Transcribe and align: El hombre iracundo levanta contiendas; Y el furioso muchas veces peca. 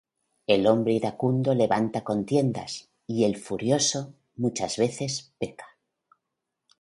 El 0.47 0.65
hombre 0.65 0.93
iracundo 0.93 1.53
levanta 1.53 2.03
contiendas; 2.03 2.89
Y 3.05 3.23
el 3.25 3.37
furioso 3.37 4.15
muchas 4.35 4.77
veces 4.77 5.31
peca. 5.37 5.77